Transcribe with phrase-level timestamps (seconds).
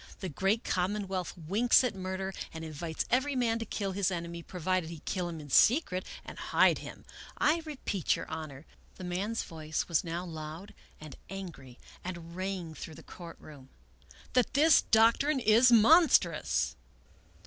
[0.19, 4.41] The great common wealth winks at murder and invites every man to kill his enemy,
[4.41, 7.05] provided he kill him in secret and hide him.
[7.37, 8.65] I re peat, your Honor,"—
[8.97, 13.69] the man's voice was now loud and angry and rang through the court room
[14.33, 16.75] —"that this doc trine is monstrous!"